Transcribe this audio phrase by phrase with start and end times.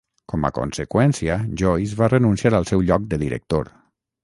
[0.31, 3.73] Com a conseqüència, Joyce va renunciar al seu lloc de director.